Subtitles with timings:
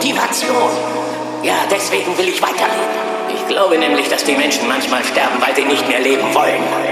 [0.00, 0.70] Motivation.
[1.42, 2.88] Ja, deswegen will ich weiterleben.
[3.34, 6.89] Ich glaube nämlich, dass die Menschen manchmal sterben, weil sie nicht mehr leben wollen.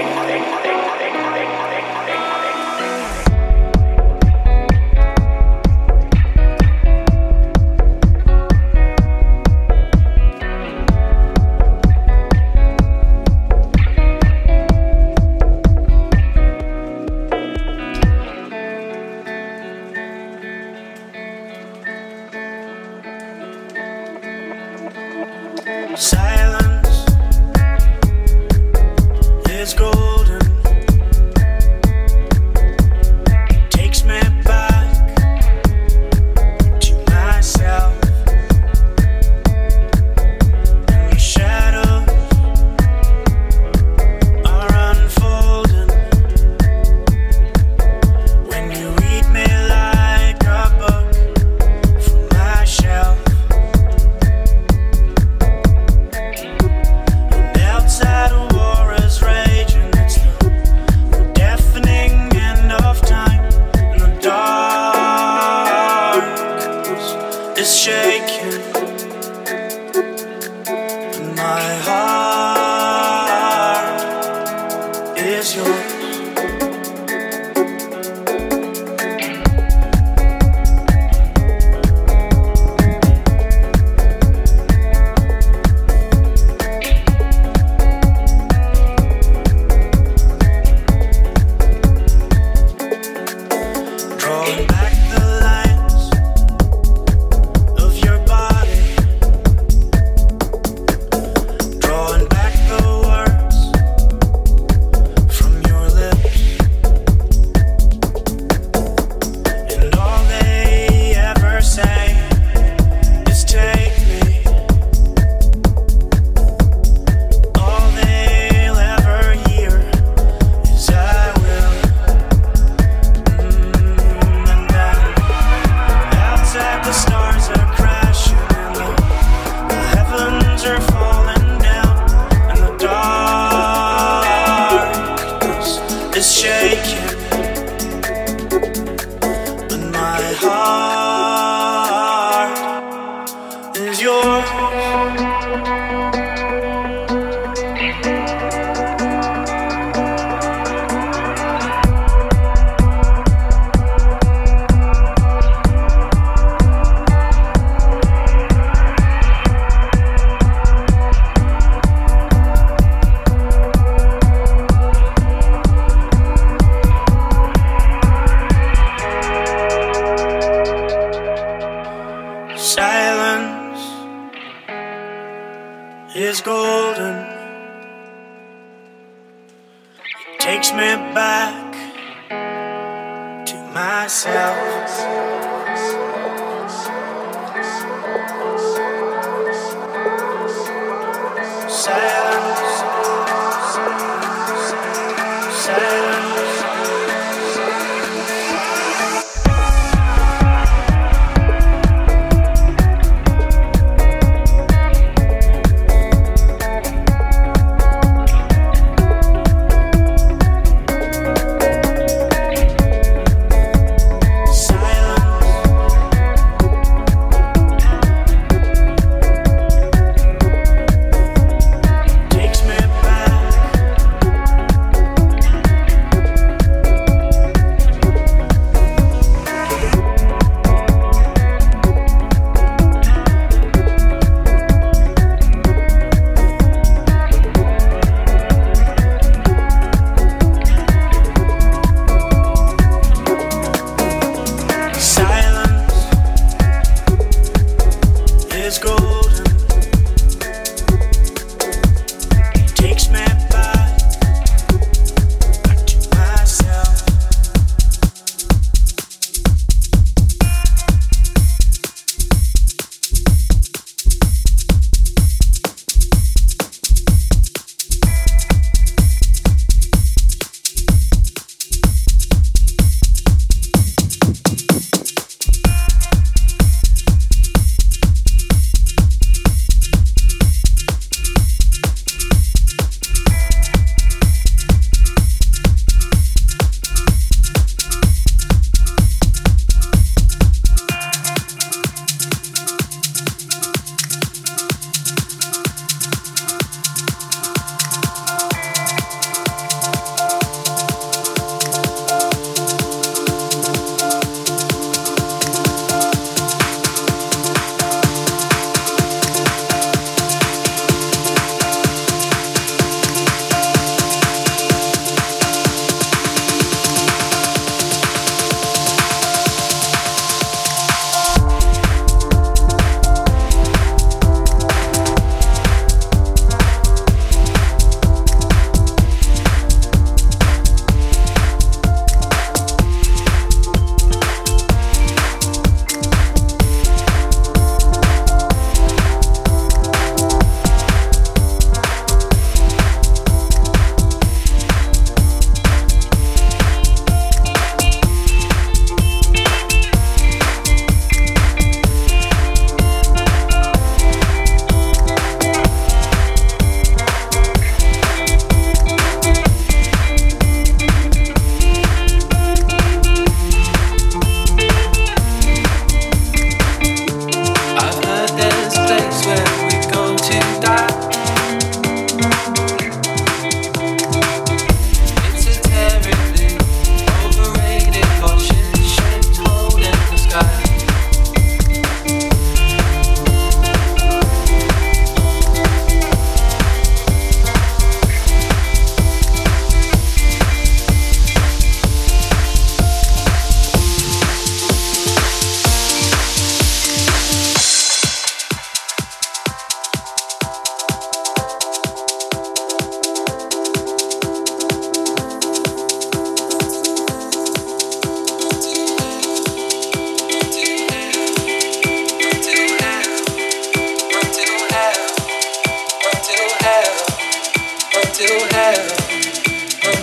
[144.01, 144.68] yours.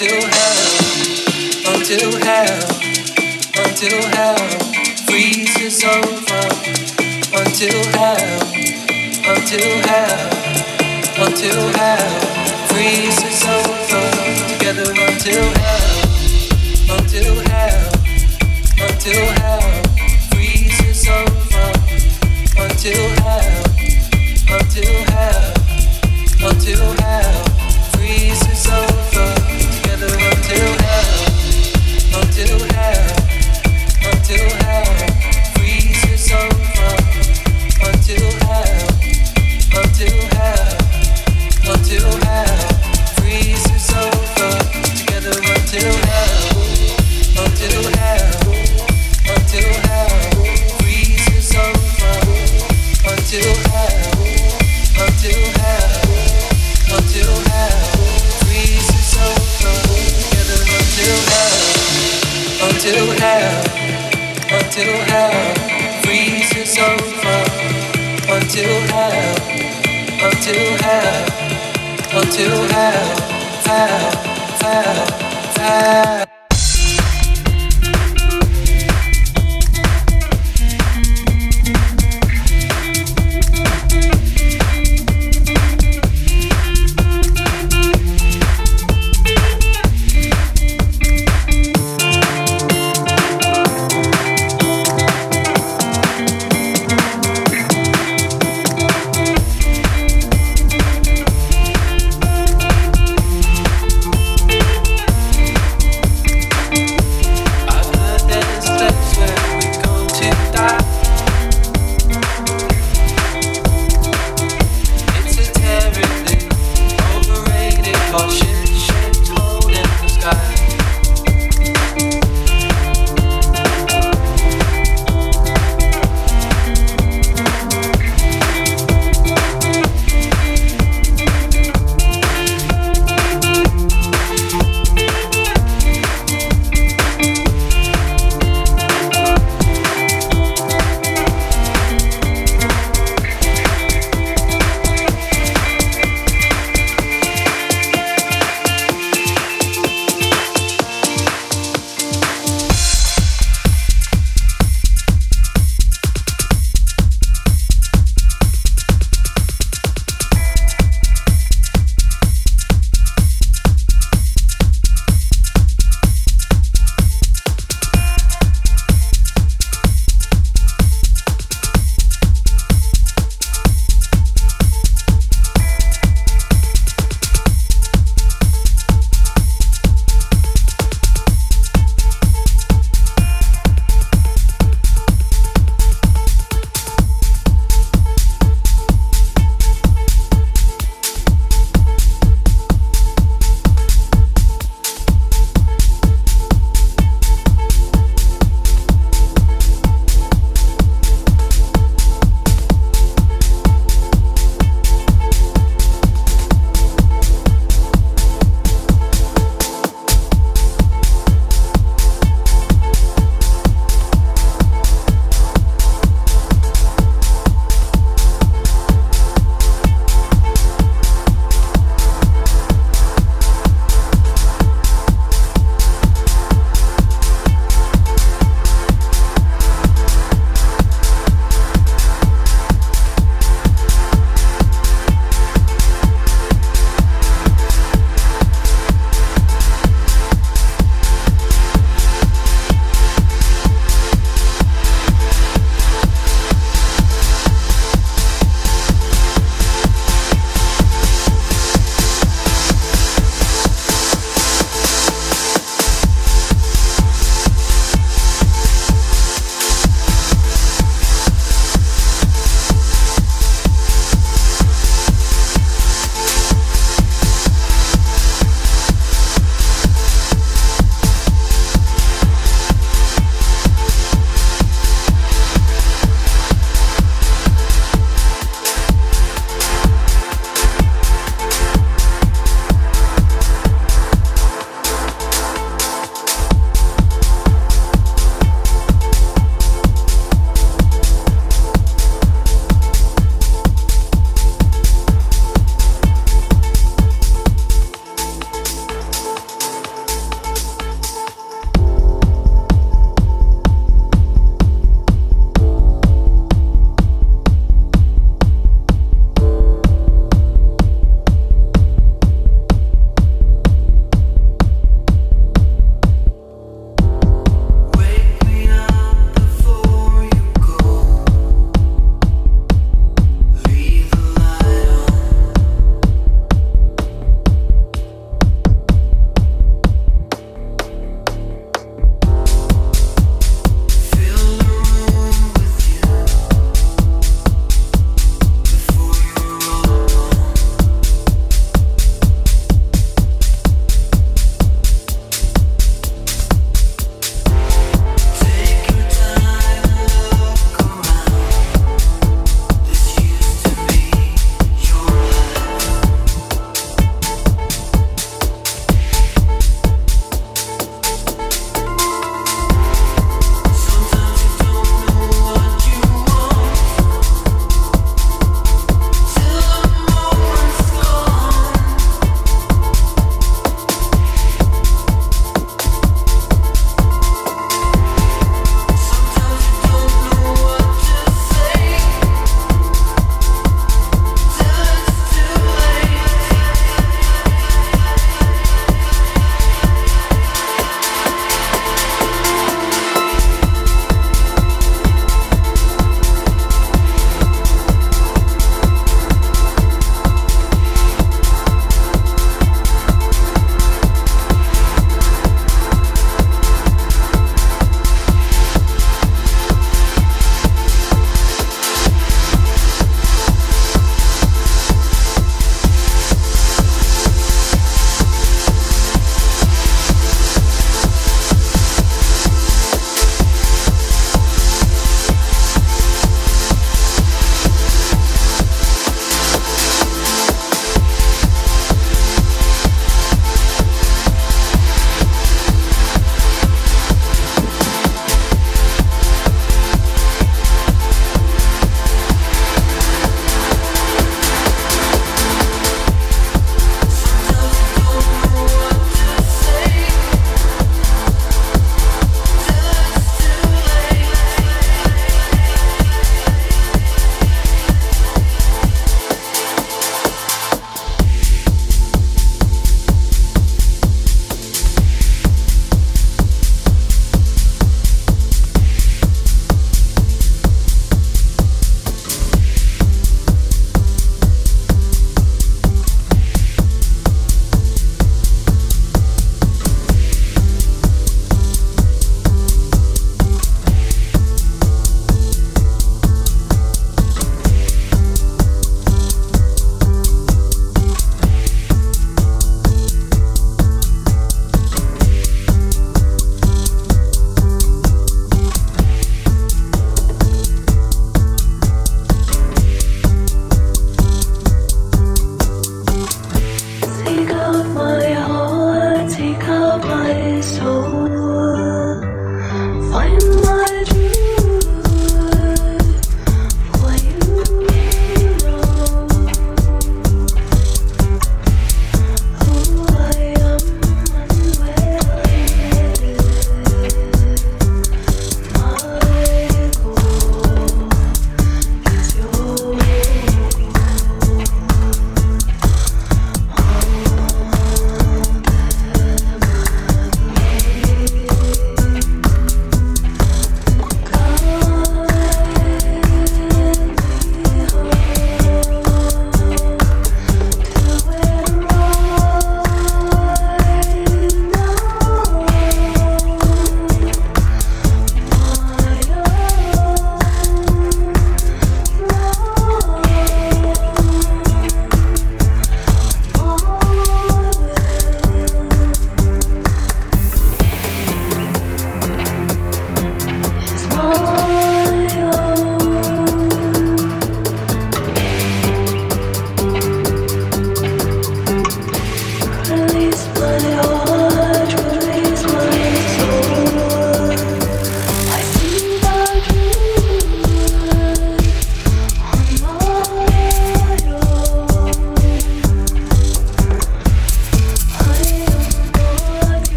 [0.00, 2.60] until hell, until hell,
[3.60, 4.48] until hell
[5.04, 6.40] freezes over.
[7.36, 8.40] Until hell,
[9.28, 10.30] until hell,
[11.20, 12.20] until hell
[12.68, 14.00] freezes over.
[14.54, 17.92] Together until hell, until hell,
[18.80, 19.39] until hell.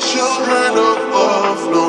[0.00, 1.87] Children of love,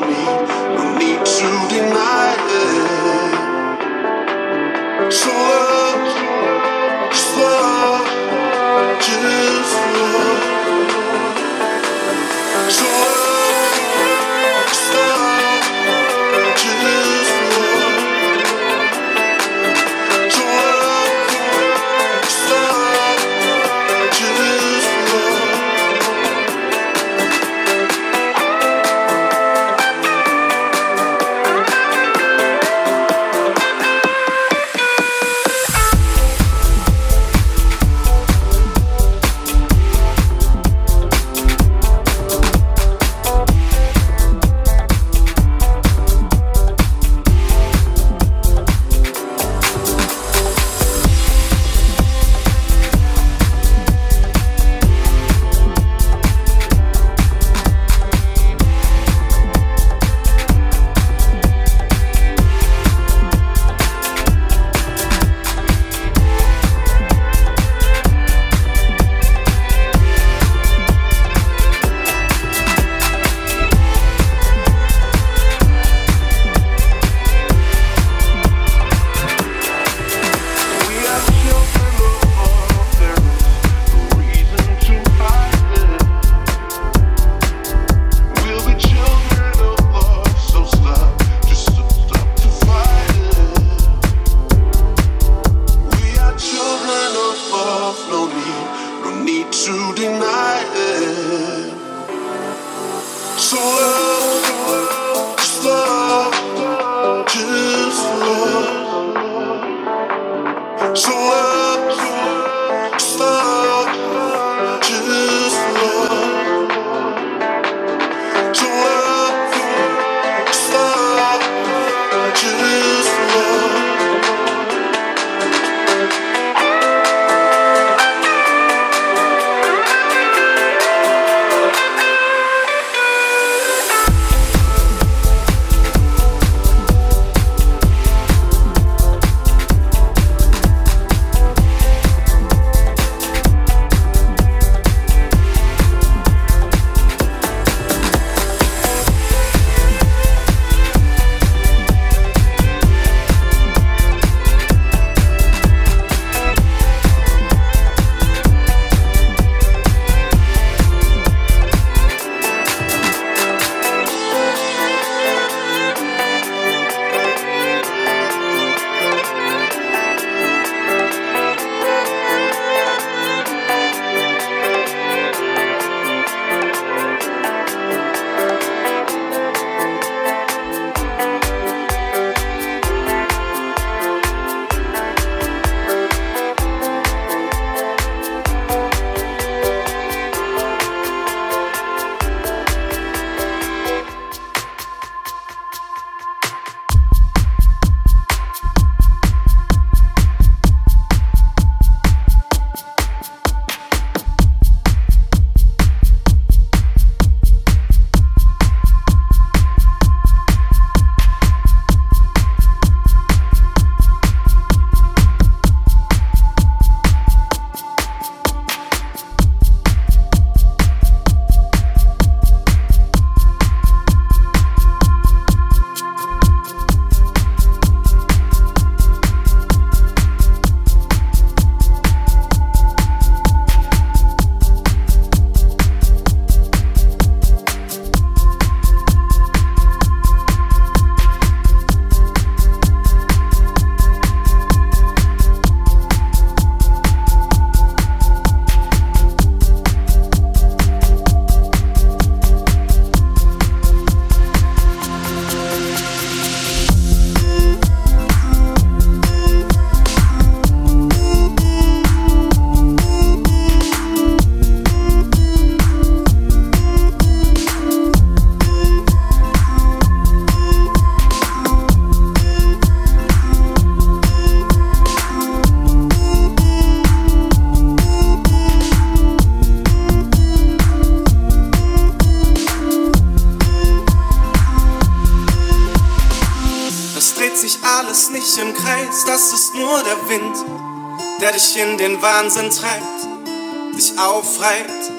[291.79, 295.11] in den Wahnsinn treibt, dich aufreibt,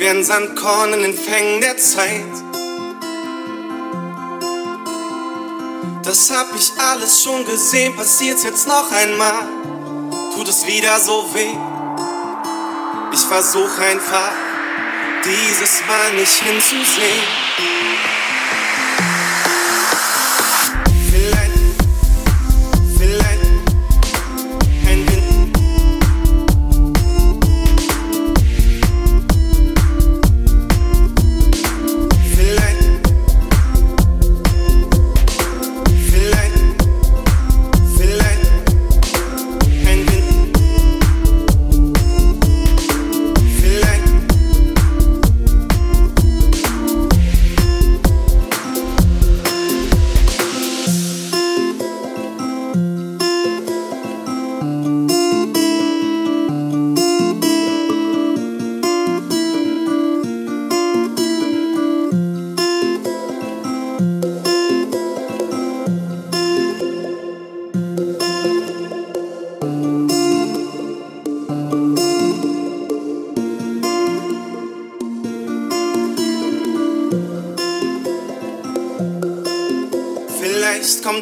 [0.00, 2.24] ein Sandkorn in den Fängen der Zeit.
[6.02, 9.48] Das hab ich alles schon gesehen, passiert's jetzt noch einmal,
[10.34, 11.56] tut es wieder so weh.
[13.12, 14.32] Ich versuch einfach,
[15.24, 17.45] dieses Mal nicht hinzusehen.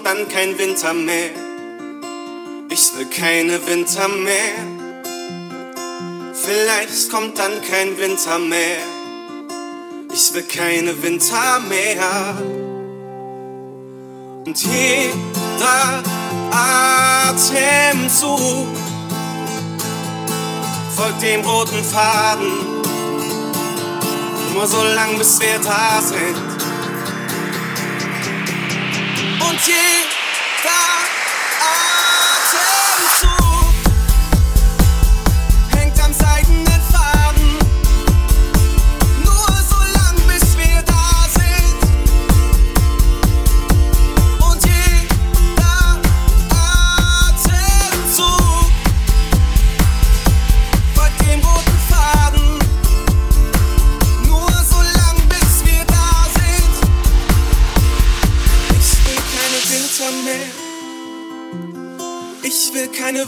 [0.03, 1.31] Kein Winter mehr.
[2.71, 4.57] Ich will keine Winter mehr.
[6.33, 8.79] Vielleicht kommt dann kein Winter mehr.
[10.13, 12.37] Ich will keine Winter mehr.
[14.45, 16.03] Und jeder
[17.31, 18.67] Atemzug
[20.97, 22.53] folgt dem roten Faden.
[24.55, 26.54] Nur so lang, bis wir da sind.
[29.49, 29.61] Und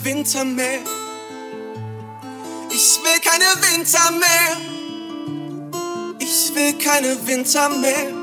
[0.06, 0.78] Winter mehr.
[2.70, 4.56] Ich will keine Winter mehr.
[6.20, 8.15] Ich will keine Winter mehr.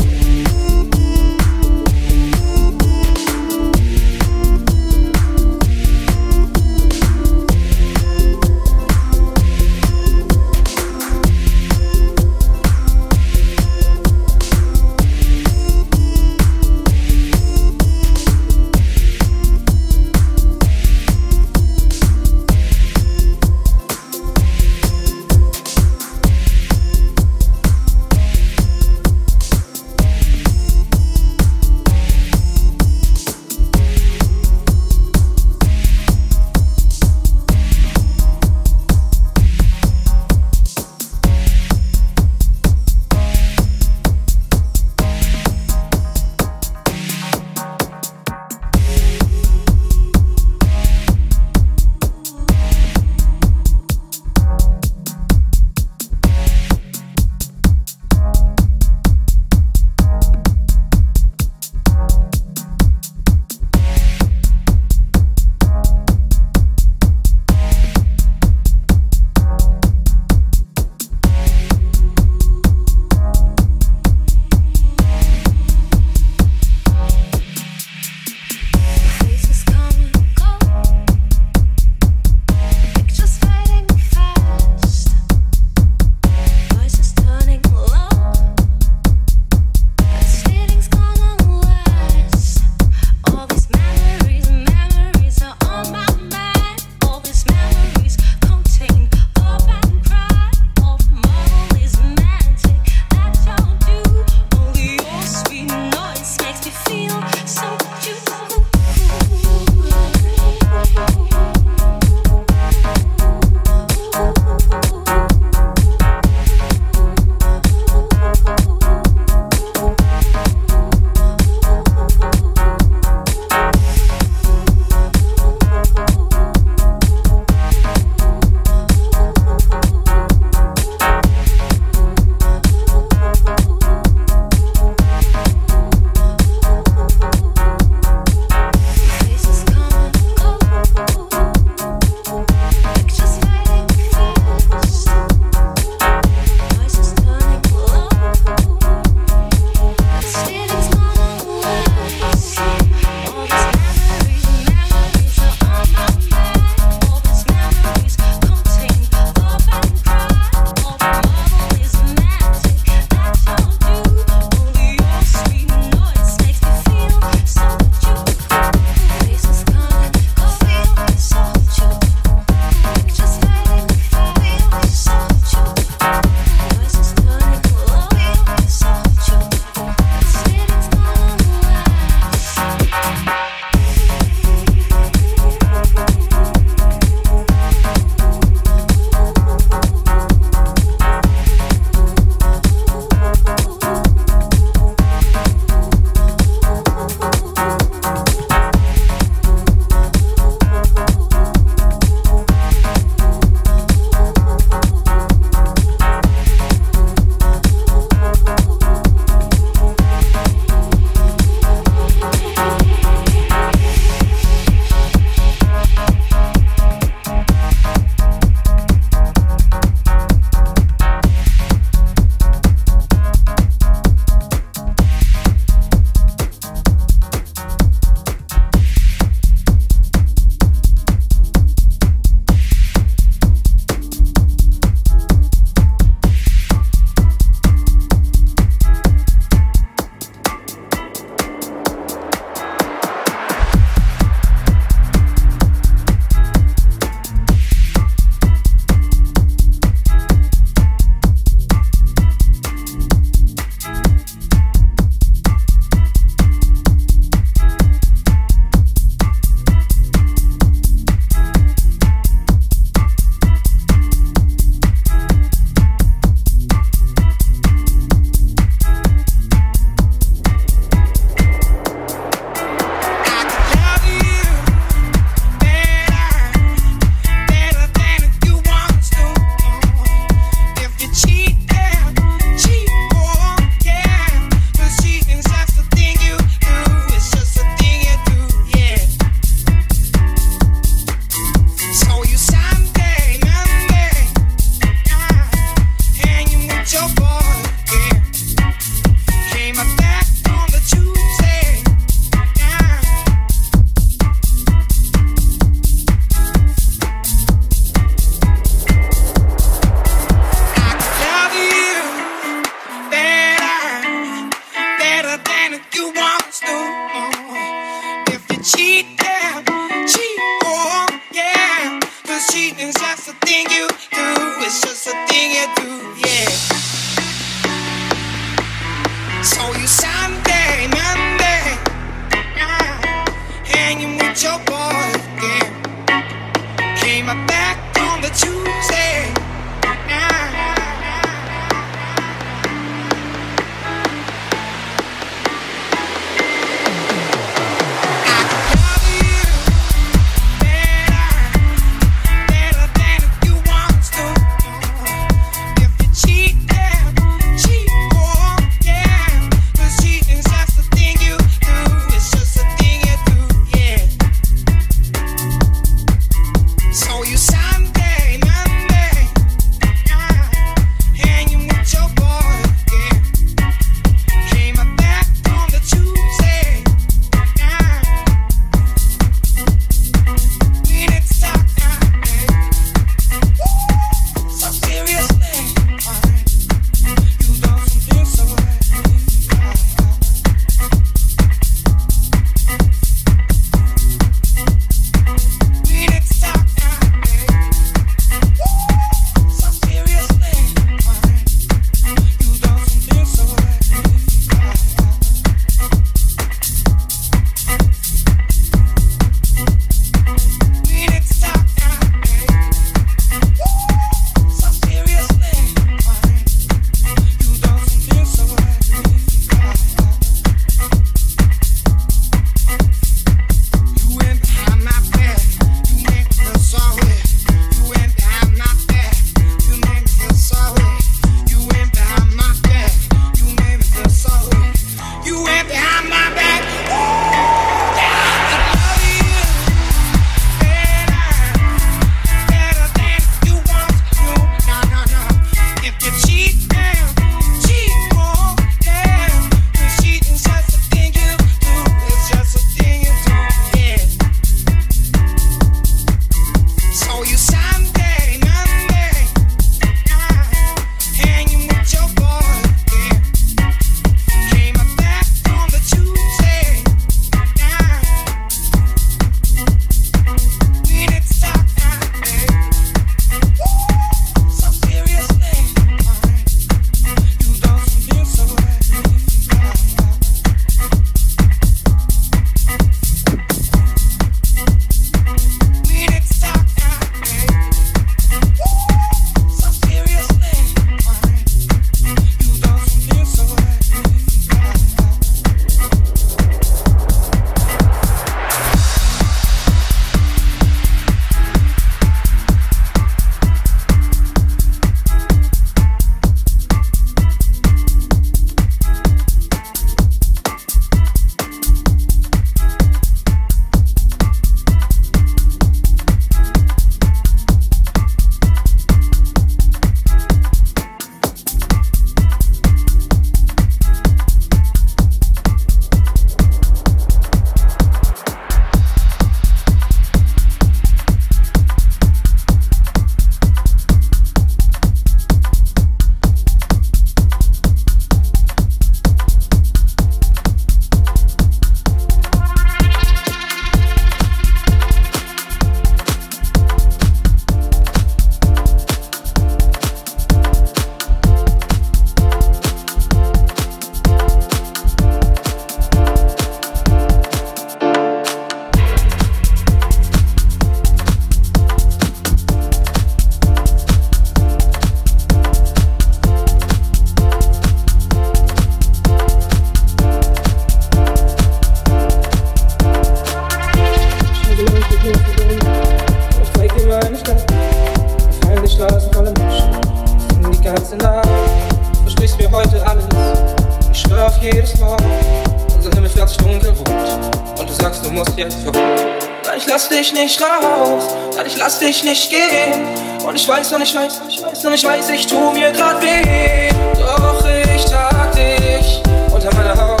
[593.34, 596.00] Ich weiß und ich weiß und ich weiß und ich weiß, ich tu mir grad
[596.00, 596.68] weh.
[596.96, 597.44] Doch
[597.74, 599.02] ich trag dich
[599.32, 600.00] unter meiner Haut.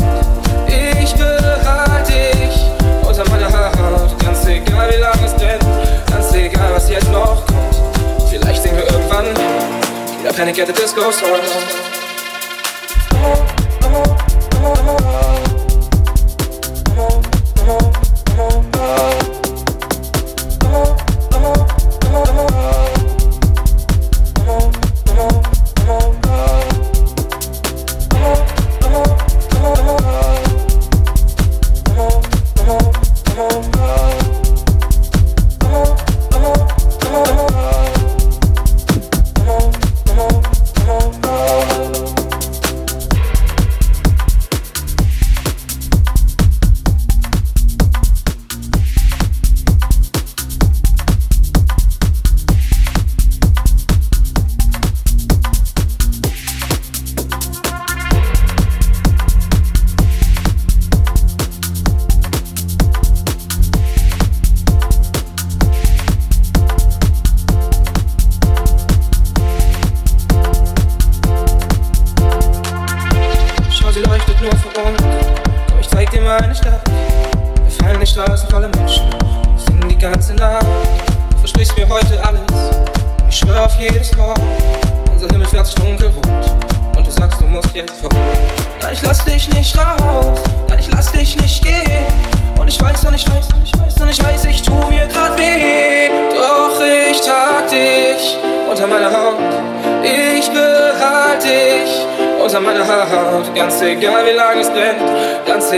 [0.68, 2.60] Ich behalte dich
[3.06, 4.18] unter meiner Haut.
[4.24, 5.64] Ganz egal, wie lange es brennt,
[6.08, 8.30] ganz egal, was jetzt noch kommt.
[8.30, 9.26] Vielleicht sehen wir irgendwann
[10.20, 11.93] wieder Panic at the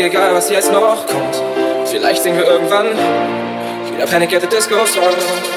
[0.05, 1.43] egal, was jetzt noch kommt.
[1.87, 2.87] Vielleicht singen wir irgendwann
[3.95, 5.56] wieder Panic at the Disco Song.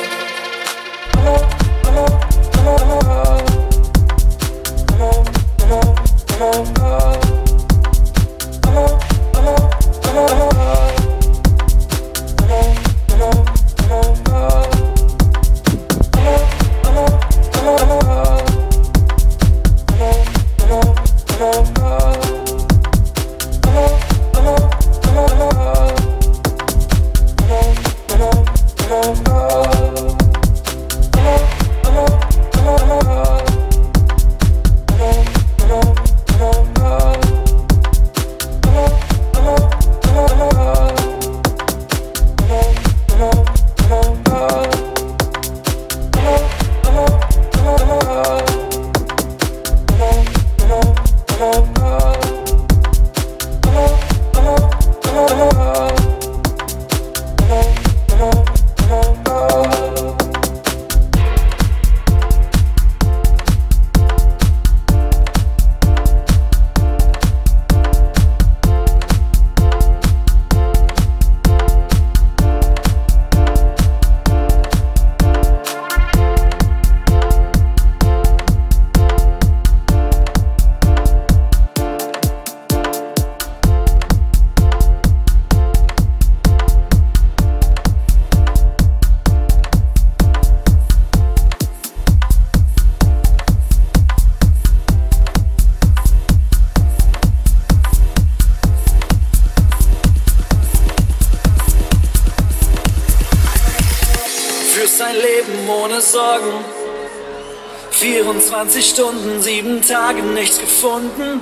[108.60, 111.41] 24 Stunden, sieben Tage, nichts gefunden.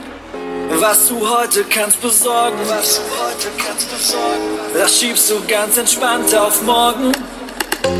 [0.73, 6.35] Was du heute kannst besorgen, was du heute kannst besorgen, das schiebst du ganz entspannt
[6.35, 7.11] auf morgen.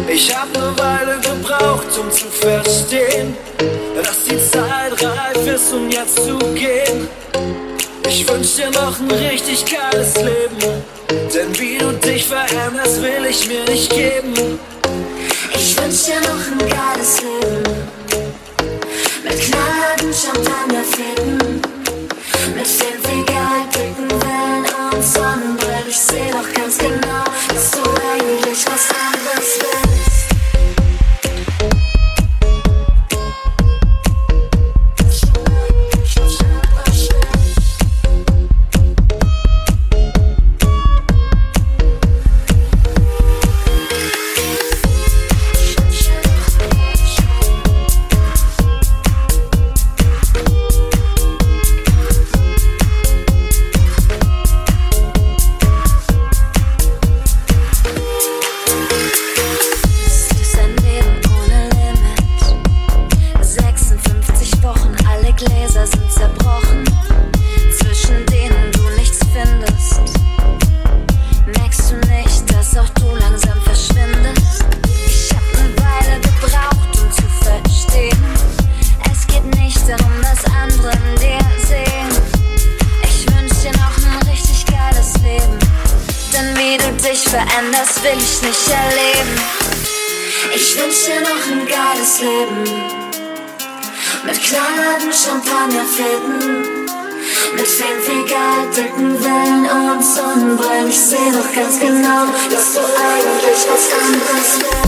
[0.08, 3.36] Ich hab ne Weile gebraucht, um zu verstehen,
[3.96, 7.08] dass die Zeit reif ist, um jetzt zu gehen.
[8.08, 13.48] Ich wünsch dir noch ein richtig geiles Leben, denn wie du dich veränderst, will ich
[13.48, 14.60] mir nicht geben.
[15.56, 17.97] Ich wünsch dir noch ein geiles Leben.
[100.98, 104.87] Ich seh doch ganz genau, dass du eigentlich was anderes willst.